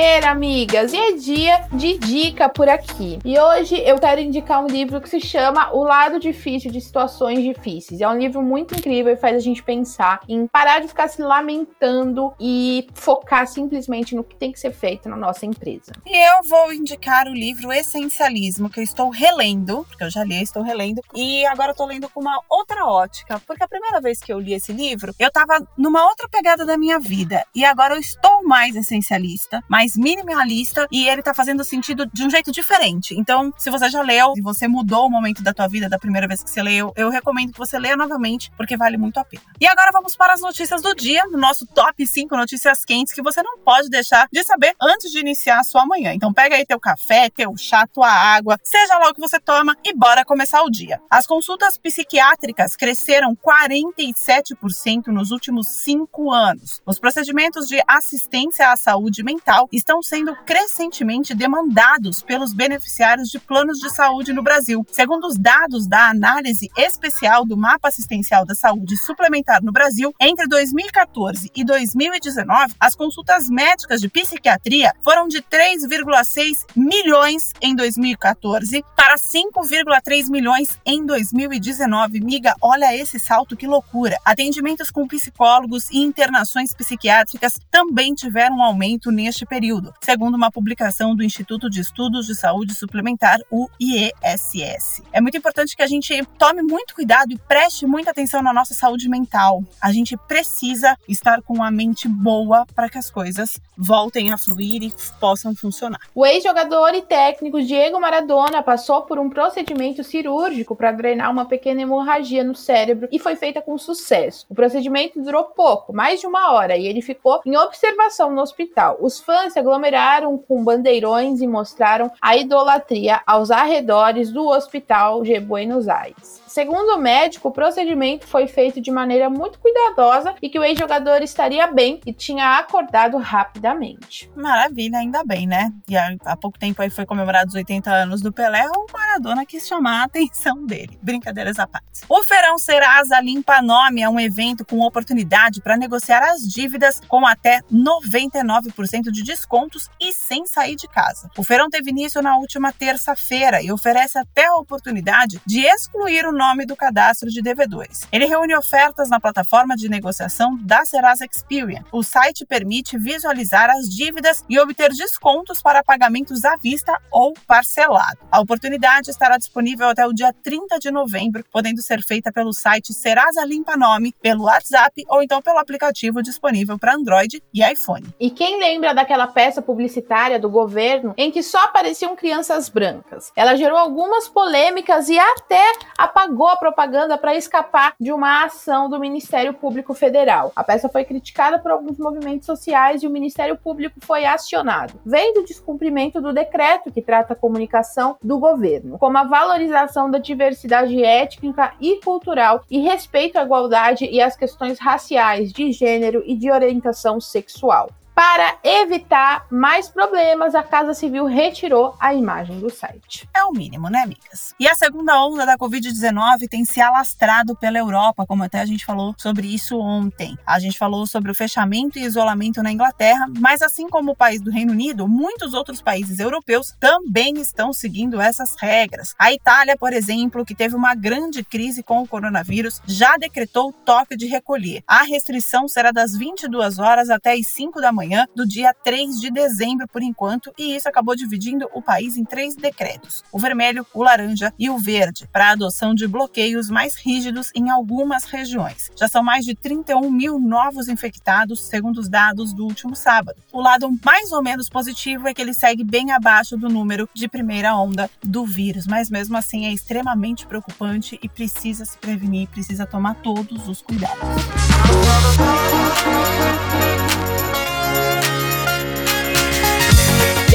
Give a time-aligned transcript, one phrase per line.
[0.00, 3.18] Terça-feira, amigas, e é dia de dica por aqui.
[3.22, 7.42] E hoje eu quero indicar um livro que se chama O Lado Difícil de Situações
[7.42, 8.00] Difíceis.
[8.00, 11.20] É um livro muito incrível e faz a gente pensar em parar de ficar se
[11.20, 15.92] lamentando e focar simplesmente no que tem que ser feito na nossa empresa.
[16.06, 20.42] E eu vou indicar o livro Essencialismo, que eu estou relendo, porque eu já li,
[20.42, 24.32] estou relendo, e agora eu lendo com uma outra ótica, porque a primeira vez que
[24.32, 28.00] eu li esse livro, eu tava numa outra pegada da minha vida, e agora eu
[28.00, 33.14] estou mais essencialista, mais mais minimalista e ele tá fazendo sentido de um jeito diferente.
[33.18, 36.28] Então, se você já leu, se você mudou o momento da tua vida da primeira
[36.28, 39.42] vez que você leu, eu recomendo que você leia novamente, porque vale muito a pena.
[39.60, 43.22] E agora vamos para as notícias do dia, no nosso top 5 notícias quentes que
[43.22, 46.12] você não pode deixar de saber antes de iniciar a sua manhã.
[46.12, 49.76] Então, pega aí teu café, teu chá, tua água, seja lá o que você toma
[49.84, 51.00] e bora começar o dia.
[51.10, 56.80] As consultas psiquiátricas cresceram 47% nos últimos cinco anos.
[56.86, 63.78] Os procedimentos de assistência à saúde mental estão sendo crescentemente demandados pelos beneficiários de planos
[63.78, 64.86] de saúde no Brasil.
[64.92, 70.46] Segundo os dados da análise especial do Mapa Assistencial da Saúde Suplementar no Brasil, entre
[70.46, 79.16] 2014 e 2019, as consultas médicas de psiquiatria foram de 3,6 milhões em 2014 para
[79.16, 82.20] 5,3 milhões em 2019.
[82.20, 84.18] Miga, olha esse salto, que loucura!
[84.24, 90.50] Atendimentos com psicólogos e internações psiquiátricas também tiveram um aumento neste período período, segundo uma
[90.50, 95.02] publicação do Instituto de Estudos de Saúde Suplementar, o IESS.
[95.12, 98.74] É muito importante que a gente tome muito cuidado e preste muita atenção na nossa
[98.74, 99.62] saúde mental.
[99.80, 104.82] A gente precisa estar com a mente boa para que as coisas voltem a fluir
[104.82, 106.00] e possam funcionar.
[106.14, 111.82] O ex-jogador e técnico Diego Maradona passou por um procedimento cirúrgico para drenar uma pequena
[111.82, 114.46] hemorragia no cérebro e foi feita com sucesso.
[114.48, 118.98] O procedimento durou pouco, mais de uma hora, e ele ficou em observação no hospital.
[119.00, 125.88] Os fãs aglomeraram com bandeirões e mostraram a idolatria aos arredores do Hospital de Buenos
[125.88, 126.40] Aires.
[126.46, 131.22] Segundo o médico, o procedimento foi feito de maneira muito cuidadosa e que o ex-jogador
[131.22, 134.28] estaria bem e tinha acordado rapidamente.
[134.34, 135.72] Maravilha, ainda bem, né?
[135.88, 139.66] E há pouco tempo aí foi comemorado os 80 anos do Pelé, o Maradona quis
[139.66, 140.98] chamar a atenção dele.
[141.00, 142.02] Brincadeiras à parte.
[142.08, 147.24] O Feirão Serasa Limpa Nome é um evento com oportunidade para negociar as dívidas com
[147.24, 151.28] até 99% de descontos e sem sair de casa.
[151.36, 156.32] O feirão teve início na última terça-feira e oferece até a oportunidade de excluir o
[156.32, 158.06] nome do cadastro de devedores.
[158.12, 161.84] Ele reúne ofertas na plataforma de negociação da Serasa Experian.
[161.90, 168.18] O site permite visualizar as dívidas e obter descontos para pagamentos à vista ou parcelado.
[168.30, 172.92] A oportunidade estará disponível até o dia 30 de novembro, podendo ser feita pelo site
[172.92, 178.06] Serasa Limpa Nome, pelo WhatsApp ou então pelo aplicativo disponível para Android e iPhone.
[178.20, 183.32] E quem lembra daquela peça publicitária do governo em que só apareciam crianças brancas?
[183.36, 185.62] Ela gerou algumas polêmicas e até
[185.98, 190.52] apagou pagou a propaganda para escapar de uma ação do Ministério Público Federal.
[190.54, 195.40] A peça foi criticada por alguns movimentos sociais e o Ministério Público foi acionado, vendo
[195.40, 201.02] o descumprimento do decreto que trata a comunicação do governo, como a valorização da diversidade
[201.02, 206.50] étnica e cultural e respeito à igualdade e às questões raciais, de gênero e de
[206.50, 207.90] orientação sexual.
[208.14, 213.26] Para evitar mais problemas, a Casa Civil retirou a imagem do site.
[213.34, 214.54] É o mínimo, né, amigas?
[214.60, 218.84] E a segunda onda da Covid-19 tem se alastrado pela Europa, como até a gente
[218.84, 220.36] falou sobre isso ontem.
[220.46, 224.40] A gente falou sobre o fechamento e isolamento na Inglaterra, mas assim como o país
[224.40, 229.14] do Reino Unido, muitos outros países europeus também estão seguindo essas regras.
[229.18, 234.14] A Itália, por exemplo, que teve uma grande crise com o coronavírus, já decretou toque
[234.14, 234.82] de recolher.
[234.86, 239.20] A restrição será das 22 horas até as 5 da manhã manhã do dia 3
[239.20, 243.86] de dezembro, por enquanto, e isso acabou dividindo o país em três decretos: o vermelho,
[243.92, 248.90] o laranja e o verde, para a adoção de bloqueios mais rígidos em algumas regiões.
[248.96, 253.40] Já são mais de 31 mil novos infectados, segundo os dados do último sábado.
[253.52, 257.28] O lado mais ou menos positivo é que ele segue bem abaixo do número de
[257.28, 262.86] primeira onda do vírus, mas mesmo assim é extremamente preocupante e precisa se prevenir, precisa
[262.86, 264.18] tomar todos os cuidados.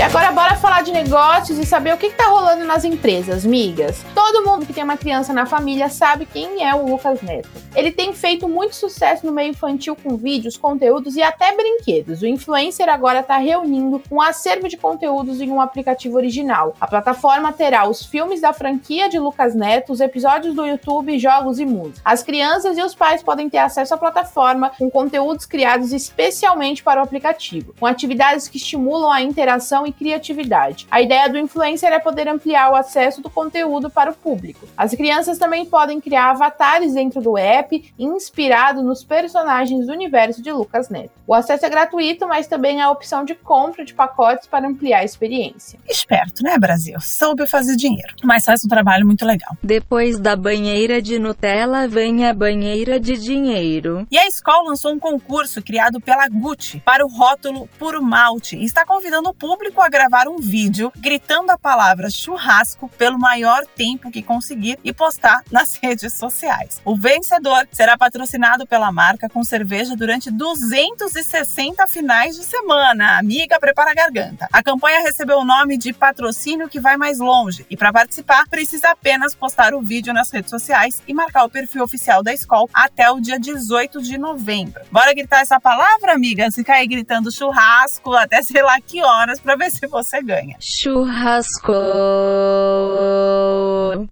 [0.01, 4.03] Agora bora falar de negócios e saber o que, está rolando nas empresas, migas.
[4.13, 7.49] Todo mundo que tem uma criança na família sabe quem é o Lucas Neto.
[7.73, 12.21] Ele tem feito muito sucesso no meio infantil com vídeos, conteúdos e até brinquedos.
[12.21, 16.73] O influencer agora está reunindo um acervo de conteúdos em um aplicativo original.
[16.79, 21.59] A plataforma terá os filmes da franquia de Lucas Neto, os episódios do YouTube, jogos
[21.59, 22.01] e música.
[22.03, 26.99] As crianças e os pais podem ter acesso à plataforma com conteúdos criados especialmente para
[26.99, 30.87] o aplicativo, com atividades que estimulam a interação e criatividade.
[30.89, 34.67] A ideia do influencer é poder ampliar o acesso do conteúdo para o público.
[34.77, 40.51] As crianças também podem criar avatares dentro do app, inspirado nos personagens do universo de
[40.51, 41.11] Lucas Neto.
[41.27, 44.99] O acesso é gratuito, mas também há a opção de compra de pacotes para ampliar
[44.99, 45.79] a experiência.
[45.87, 46.99] Esperto, né, Brasil?
[47.01, 49.55] Soube fazer dinheiro, mas faz um trabalho muito legal.
[49.61, 54.05] Depois da banheira de Nutella, vem a banheira de dinheiro.
[54.11, 58.63] E a escola lançou um concurso criado pela Gucci para o rótulo Puro Malte e
[58.63, 64.11] está convidando o público a gravar um vídeo gritando a palavra churrasco pelo maior tempo
[64.11, 66.81] que conseguir e postar nas redes sociais.
[66.83, 73.17] O vencedor será patrocinado pela marca com cerveja durante 260 finais de semana.
[73.17, 74.47] Amiga, prepara a garganta.
[74.51, 78.89] A campanha recebeu o nome de patrocínio que vai mais longe e para participar precisa
[78.91, 83.09] apenas postar o vídeo nas redes sociais e marcar o perfil oficial da escola até
[83.11, 84.81] o dia 18 de novembro.
[84.91, 86.51] Bora gritar essa palavra, amiga?
[86.51, 90.55] Fica aí gritando churrasco até sei lá que horas para ver se você ganha.
[90.59, 91.73] Churrasco.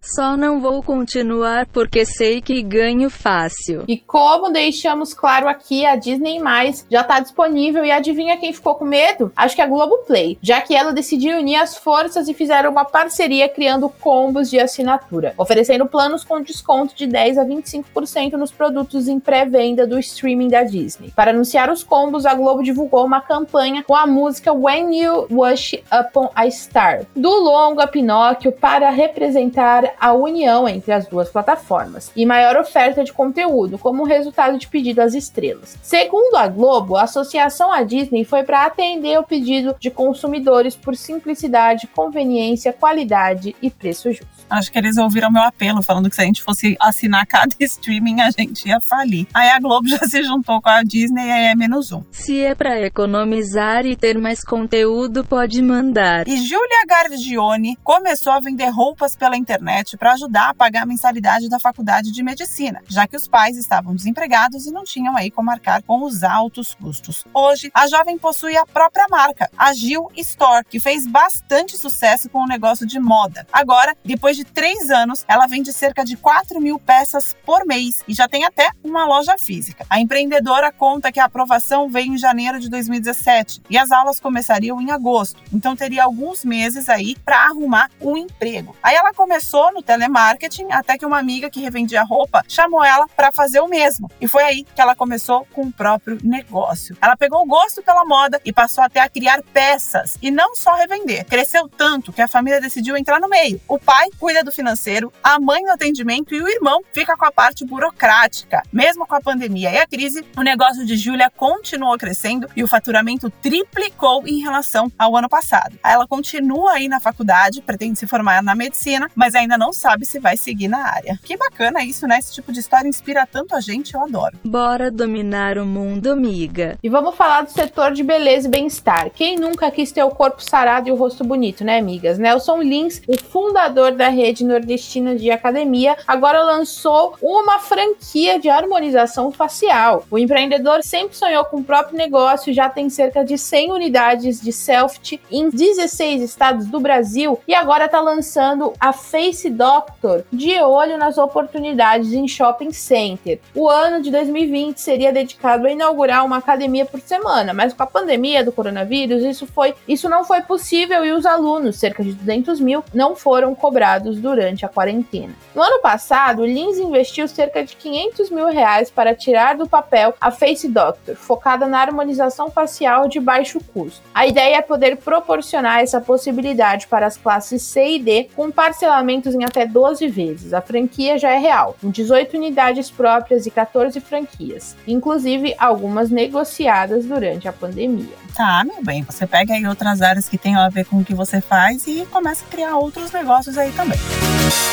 [0.02, 3.84] Só não vou continuar porque sei que ganho fácil.
[3.88, 8.76] E como deixamos claro aqui, a Disney Mais já está disponível e adivinha quem ficou
[8.76, 9.32] com medo?
[9.36, 12.86] Acho que é a Globoplay, já que ela decidiu unir as forças e fizeram uma
[12.86, 19.08] parceria criando combos de assinatura, oferecendo planos com desconto de 10 a 25% nos produtos
[19.08, 21.12] em pré-venda do streaming da Disney.
[21.16, 25.84] Para anunciar os combos, a Globo divulgou uma campanha com a música When You Wish
[25.92, 32.26] Upon a Star, do longa Pinóquio para representar a união entre as duas plataformas e
[32.26, 35.78] maior oferta de conteúdo, como resultado de pedido às estrelas.
[35.82, 40.96] Segundo a Globo, a associação à Disney foi para atender o pedido de consumidores por
[40.96, 44.43] simplicidade, conveniência, qualidade e preço justo.
[44.54, 48.22] Acho que eles ouviram meu apelo, falando que se a gente fosse assinar cada streaming,
[48.22, 49.26] a gente ia falir.
[49.34, 52.04] Aí a Globo já se juntou com a Disney e é menos um.
[52.12, 56.28] Se é para economizar e ter mais conteúdo, pode mandar.
[56.28, 61.50] E Julia Gardione começou a vender roupas pela internet para ajudar a pagar a mensalidade
[61.50, 65.48] da faculdade de medicina, já que os pais estavam desempregados e não tinham aí como
[65.48, 67.26] marcar com os altos custos.
[67.34, 72.40] Hoje, a jovem possui a própria marca, a Gil Store, que fez bastante sucesso com
[72.40, 73.46] o negócio de moda.
[73.52, 78.14] Agora, depois de três anos, ela vende cerca de 4 mil peças por mês e
[78.14, 79.86] já tem até uma loja física.
[79.90, 84.82] A empreendedora conta que a aprovação veio em janeiro de 2017 e as aulas começariam
[84.82, 88.76] em agosto, então teria alguns meses aí para arrumar um emprego.
[88.82, 93.32] Aí ela começou no telemarketing até que uma amiga que revendia roupa chamou ela para
[93.32, 94.10] fazer o mesmo.
[94.20, 96.98] E foi aí que ela começou com o próprio negócio.
[97.02, 100.74] Ela pegou o gosto pela moda e passou até a criar peças e não só
[100.76, 101.26] revender.
[101.26, 103.60] Cresceu tanto que a família decidiu entrar no meio.
[103.68, 107.32] O pai cuida do financeiro, a mãe do atendimento e o irmão fica com a
[107.32, 108.64] parte burocrática.
[108.74, 112.68] Mesmo com a pandemia e a crise, o negócio de Júlia continuou crescendo e o
[112.68, 115.78] faturamento triplicou em relação ao ano passado.
[115.86, 120.20] Ela continua aí na faculdade, pretende se formar na medicina, mas ainda não sabe se
[120.20, 121.20] vai seguir na área.
[121.24, 122.18] Que bacana isso, né?
[122.18, 124.40] Esse tipo de história inspira tanto a gente, eu adoro.
[124.44, 126.80] Bora dominar o mundo, amiga.
[126.82, 129.12] E vamos falar do setor de beleza e bem-estar.
[129.12, 132.18] Quem nunca quis ter o corpo sarado e o rosto bonito, né, amigas?
[132.18, 139.32] Nelson Lins, o fundador da rede nordestina de academia, agora lançou uma franquia de harmonização
[139.32, 140.06] facial.
[140.10, 144.40] O empreendedor sempre sonhou com o próprio negócio e já tem cerca de 100 unidades
[144.40, 150.60] de Selfie em 16 estados do Brasil e agora está lançando a Face Doctor de
[150.62, 153.40] olho nas oportunidades em shopping center.
[153.56, 157.88] O ano de 2020 seria dedicado a inaugurar uma academia por semana, mas com a
[157.88, 162.60] pandemia do coronavírus isso foi isso não foi possível e os alunos, cerca de 200
[162.60, 165.34] mil, não foram cobrados durante a quarentena.
[165.56, 170.32] No ano passado, Lins investiu cerca de 500 mil reais para tirar do papel a
[170.32, 174.02] Face Doctor, focada na harmonização facial de baixo custo.
[174.14, 179.34] A ideia é poder proporcionar essa possibilidade para as classes C e D com parcelamentos
[179.34, 180.54] em até 12 vezes.
[180.54, 187.06] A franquia já é real, com 18 unidades próprias e 14 franquias, inclusive algumas negociadas
[187.06, 188.24] durante a pandemia.
[188.36, 191.14] Tá, meu bem, você pega aí outras áreas que tem a ver com o que
[191.14, 193.93] você faz e começa a criar outros negócios aí também.
[193.94, 194.73] Bye.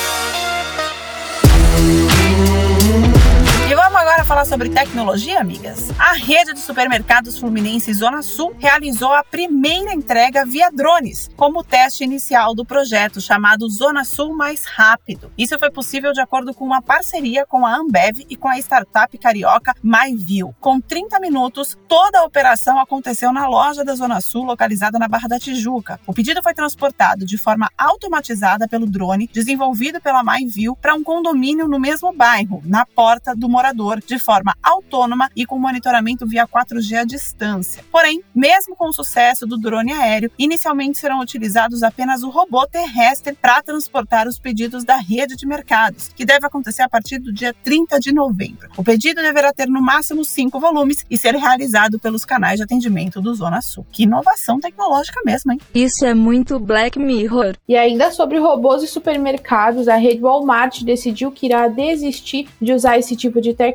[3.91, 5.91] Vamos agora falar sobre tecnologia, amigas?
[5.99, 12.05] A rede de supermercados Fluminense Zona Sul realizou a primeira entrega via drones, como teste
[12.05, 15.33] inicial do projeto chamado Zona Sul Mais Rápido.
[15.37, 19.19] Isso foi possível de acordo com uma parceria com a Ambev e com a startup
[19.19, 20.55] carioca MyView.
[20.61, 25.27] Com 30 minutos, toda a operação aconteceu na loja da Zona Sul, localizada na Barra
[25.27, 25.99] da Tijuca.
[26.07, 31.67] O pedido foi transportado de forma automatizada pelo drone, desenvolvido pela MyView, para um condomínio
[31.67, 36.99] no mesmo bairro, na porta do morador de forma autônoma e com monitoramento via 4G
[36.99, 37.83] à distância.
[37.91, 43.35] Porém, mesmo com o sucesso do drone aéreo, inicialmente serão utilizados apenas o robô terrestre
[43.35, 47.55] para transportar os pedidos da rede de mercados, que deve acontecer a partir do dia
[47.65, 48.69] 30 de novembro.
[48.77, 53.21] O pedido deverá ter no máximo cinco volumes e ser realizado pelos canais de atendimento
[53.21, 53.87] do Zona Sul.
[53.91, 55.61] Que inovação tecnológica mesmo, hein?
[55.75, 57.57] Isso é muito Black Mirror.
[57.69, 62.99] E ainda sobre robôs e supermercados, a rede Walmart decidiu que irá desistir de usar
[62.99, 63.70] esse tipo de tecnologia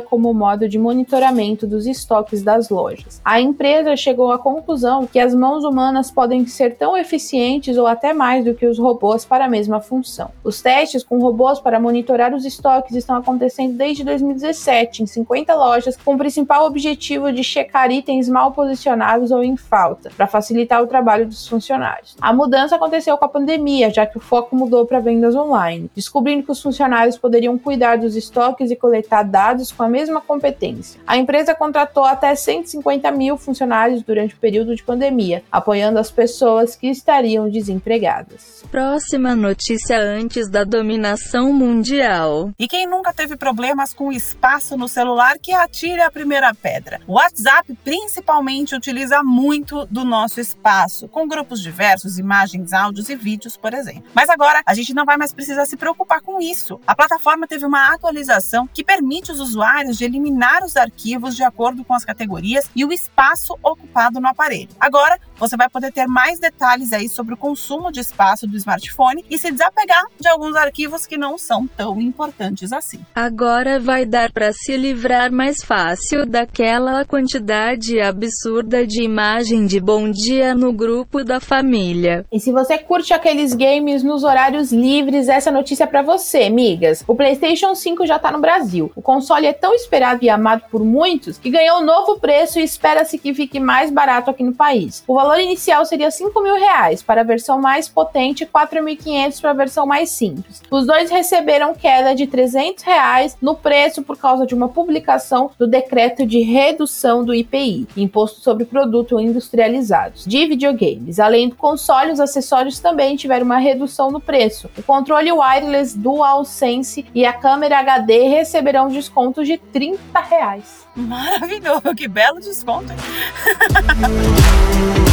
[0.00, 3.20] como modo de monitoramento dos estoques das lojas.
[3.24, 8.12] A empresa chegou à conclusão que as mãos humanas podem ser tão eficientes ou até
[8.12, 10.30] mais do que os robôs para a mesma função.
[10.44, 15.96] Os testes com robôs para monitorar os estoques estão acontecendo desde 2017 em 50 lojas,
[15.96, 20.86] com o principal objetivo de checar itens mal posicionados ou em falta, para facilitar o
[20.86, 22.16] trabalho dos funcionários.
[22.20, 26.44] A mudança aconteceu com a pandemia, já que o foco mudou para vendas online, descobrindo
[26.44, 31.00] que os funcionários poderiam cuidar dos estoques e coletar dados com a mesma competência.
[31.06, 36.74] A empresa contratou até 150 mil funcionários durante o período de pandemia, apoiando as pessoas
[36.74, 38.62] que estariam desempregadas.
[38.70, 42.50] Próxima notícia antes da dominação mundial.
[42.58, 47.00] E quem nunca teve problemas com espaço no celular que atire a primeira pedra.
[47.06, 53.56] O WhatsApp principalmente utiliza muito do nosso espaço, com grupos diversos, imagens, áudios e vídeos,
[53.56, 54.04] por exemplo.
[54.14, 56.80] Mas agora a gente não vai mais precisar se preocupar com isso.
[56.86, 61.42] A plataforma teve uma atualização que permite permite os usuários de eliminar os arquivos de
[61.42, 64.68] acordo com as categorias e o espaço ocupado no aparelho.
[64.80, 69.24] Agora, você vai poder ter mais detalhes aí sobre o consumo de espaço do smartphone
[69.28, 73.00] e se desapegar de alguns arquivos que não são tão importantes assim.
[73.14, 80.10] Agora vai dar para se livrar mais fácil daquela quantidade absurda de imagem de bom
[80.10, 82.24] dia no grupo da família.
[82.32, 87.04] E se você curte aqueles games nos horários livres, essa notícia é para você, amigas.
[87.06, 88.90] O PlayStation 5 já tá no Brasil.
[88.94, 92.62] O console é tão esperado e amado por muitos que ganhou um novo preço e
[92.62, 95.02] espera-se que fique mais barato aqui no país.
[95.04, 99.50] O valor inicial seria 5 mil reais para a versão mais potente e 4.500 para
[99.50, 100.62] a versão mais simples.
[100.70, 105.66] Os dois receberam queda de 300 reais no preço por causa de uma publicação do
[105.66, 111.18] decreto de redução do IPI, Imposto sobre Produtos Industrializados, de videogames.
[111.18, 114.70] Além do console, os acessórios também tiveram uma redução no preço.
[114.78, 120.86] O controle wireless DualSense e a câmera HD receberão desconto de 30 reais.
[120.94, 122.92] Maravilhoso, que belo desconto.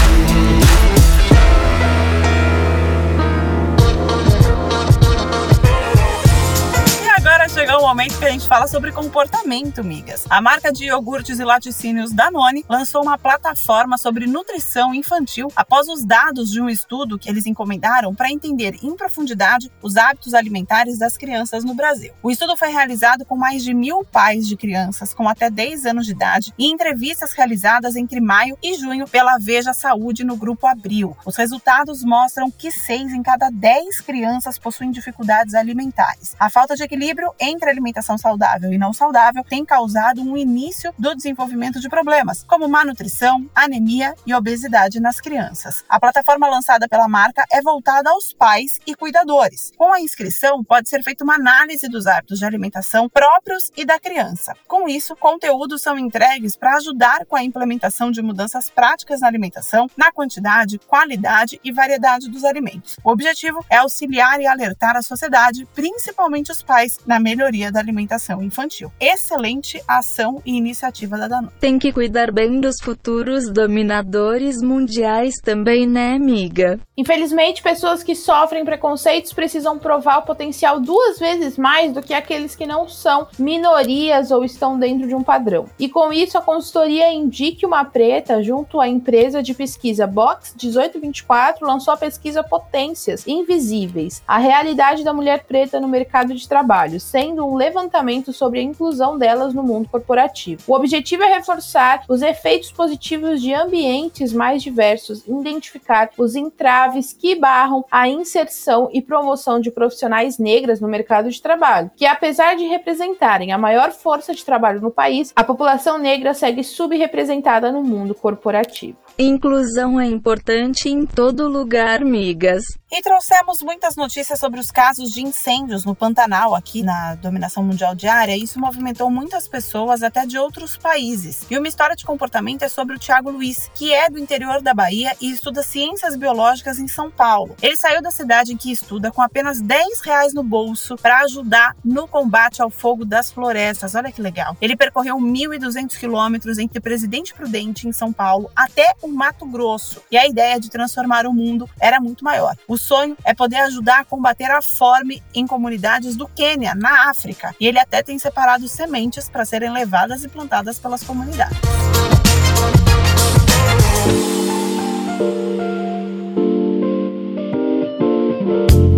[7.57, 10.25] chegou o momento que a gente fala sobre comportamento, migas.
[10.29, 16.05] A marca de iogurtes e laticínios Danone lançou uma plataforma sobre nutrição infantil após os
[16.05, 21.17] dados de um estudo que eles encomendaram para entender em profundidade os hábitos alimentares das
[21.17, 22.13] crianças no Brasil.
[22.21, 26.05] O estudo foi realizado com mais de mil pais de crianças com até 10 anos
[26.05, 31.17] de idade e entrevistas realizadas entre maio e junho pela Veja Saúde no Grupo Abril.
[31.25, 36.35] Os resultados mostram que 6 em cada 10 crianças possuem dificuldades alimentares.
[36.39, 41.15] A falta de equilíbrio entre alimentação saudável e não saudável tem causado um início do
[41.15, 45.83] desenvolvimento de problemas, como má nutrição, anemia e obesidade nas crianças.
[45.87, 49.71] A plataforma lançada pela marca é voltada aos pais e cuidadores.
[49.77, 53.99] Com a inscrição, pode ser feita uma análise dos hábitos de alimentação próprios e da
[53.99, 54.53] criança.
[54.67, 59.89] Com isso, conteúdos são entregues para ajudar com a implementação de mudanças práticas na alimentação,
[59.95, 62.97] na quantidade, qualidade e variedade dos alimentos.
[63.03, 67.36] O objetivo é auxiliar e alertar a sociedade, principalmente os pais, na melhoria
[67.71, 68.91] da alimentação infantil.
[68.99, 71.53] Excelente ação e iniciativa da Danone.
[71.59, 76.79] Tem que cuidar bem dos futuros dominadores mundiais também, né, amiga?
[76.97, 82.55] Infelizmente, pessoas que sofrem preconceitos precisam provar o potencial duas vezes mais do que aqueles
[82.55, 85.69] que não são minorias ou estão dentro de um padrão.
[85.77, 91.65] E com isso, a consultoria Indique uma Preta, junto à empresa de pesquisa Box 1824,
[91.65, 97.45] lançou a pesquisa Potências Invisíveis, a realidade da mulher preta no mercado de trabalho trazendo
[97.45, 100.61] um levantamento sobre a inclusão delas no mundo corporativo.
[100.67, 107.33] O objetivo é reforçar os efeitos positivos de ambientes mais diversos, identificar os entraves que
[107.33, 112.65] barram a inserção e promoção de profissionais negras no mercado de trabalho, que apesar de
[112.65, 118.13] representarem a maior força de trabalho no país, a população negra segue subrepresentada no mundo
[118.13, 118.97] corporativo.
[119.17, 122.63] Inclusão é importante em todo lugar, migas.
[122.91, 127.95] E trouxemos muitas notícias sobre os casos de incêndios no Pantanal, aqui na dominação mundial
[127.95, 128.37] diária.
[128.37, 131.45] Isso movimentou muitas pessoas, até de outros países.
[131.49, 134.73] E uma história de comportamento é sobre o Tiago Luiz, que é do interior da
[134.73, 137.55] Bahia e estuda ciências biológicas em São Paulo.
[137.61, 141.75] Ele saiu da cidade em que estuda com apenas 10 reais no bolso para ajudar
[141.83, 143.95] no combate ao fogo das florestas.
[143.95, 144.55] Olha que legal.
[144.61, 150.01] Ele percorreu 1.200 quilômetros entre Presidente Prudente, em São Paulo, até o Mato Grosso.
[150.11, 152.55] E a ideia de transformar o mundo era muito maior.
[152.67, 157.55] O sonho é poder ajudar a combater a fome em comunidades do Quênia, na África.
[157.59, 161.57] E ele até tem separado sementes para serem levadas e plantadas pelas comunidades.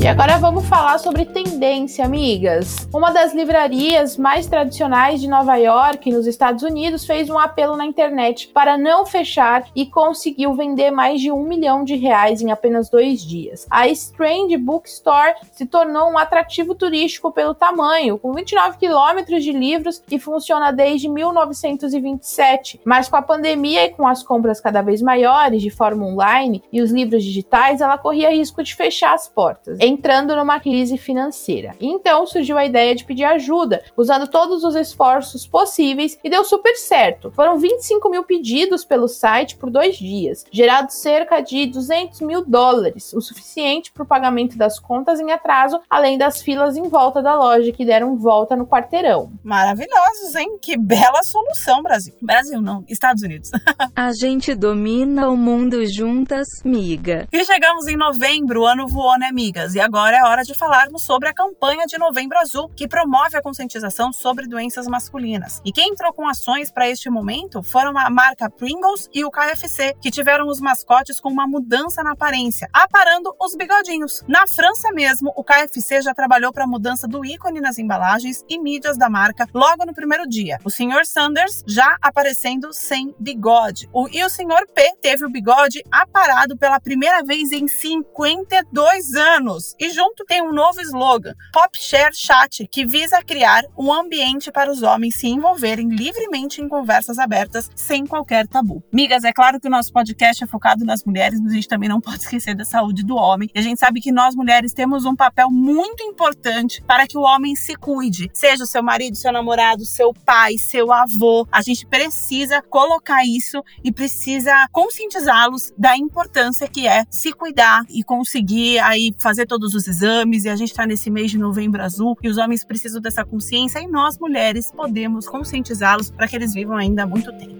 [0.10, 2.88] Agora vamos falar sobre tendência, amigas.
[2.92, 7.86] Uma das livrarias mais tradicionais de Nova York, nos Estados Unidos, fez um apelo na
[7.86, 12.90] internet para não fechar e conseguiu vender mais de um milhão de reais em apenas
[12.90, 13.68] dois dias.
[13.70, 20.02] A Strange Bookstore se tornou um atrativo turístico pelo tamanho, com 29 quilômetros de livros
[20.10, 22.82] e funciona desde 1927.
[22.84, 26.82] Mas com a pandemia e com as compras cada vez maiores de forma online e
[26.82, 31.76] os livros digitais, ela corria risco de fechar as portas entrando numa crise financeira.
[31.80, 36.76] Então surgiu a ideia de pedir ajuda, usando todos os esforços possíveis e deu super
[36.78, 37.30] certo.
[37.32, 43.12] Foram 25 mil pedidos pelo site por dois dias, gerado cerca de 200 mil dólares,
[43.12, 47.36] o suficiente para o pagamento das contas em atraso, além das filas em volta da
[47.36, 49.34] loja que deram volta no quarteirão.
[49.44, 50.58] Maravilhosos, hein?
[50.62, 52.14] Que bela solução, Brasil.
[52.22, 53.52] Brasil não, Estados Unidos.
[53.94, 57.28] A gente domina o mundo juntas, miga.
[57.34, 59.76] E chegamos em novembro, o ano voou, né, amigas?
[59.76, 63.42] E agora é hora de falarmos sobre a campanha de Novembro Azul, que promove a
[63.42, 65.60] conscientização sobre doenças masculinas.
[65.66, 69.96] E quem entrou com ações para este momento foram a marca Pringles e o KFC,
[70.00, 74.24] que tiveram os mascotes com uma mudança na aparência, aparando os bigodinhos.
[74.28, 78.60] Na França mesmo, o KFC já trabalhou para a mudança do ícone nas embalagens e
[78.60, 80.60] mídias da marca logo no primeiro dia.
[80.64, 81.04] O Sr.
[81.04, 83.90] Sanders já aparecendo sem bigode.
[83.92, 84.68] O, e o Sr.
[84.72, 89.76] P teve o bigode aparado pela primeira vez em 52 anos.
[89.80, 94.70] E junto tem um novo slogan, Pop Share Chat, que visa criar um ambiente para
[94.70, 98.84] os homens se envolverem livremente em conversas abertas sem qualquer tabu.
[98.92, 101.88] Migas, é claro que o nosso podcast é focado nas mulheres, mas a gente também
[101.88, 103.50] não pode esquecer da saúde do homem.
[103.56, 107.22] E a gente sabe que nós mulheres temos um papel muito importante para que o
[107.22, 111.48] homem se cuide, seja o seu marido, seu namorado, seu pai, seu avô.
[111.50, 118.04] A gente precisa colocar isso e precisa conscientizá-los da importância que é se cuidar e
[118.04, 122.18] conseguir aí fazer todos os exames e a gente está nesse mês de novembro azul
[122.22, 126.78] e os homens precisam dessa consciência e nós mulheres podemos conscientizá-los para que eles vivam
[126.78, 127.60] ainda muito tempo.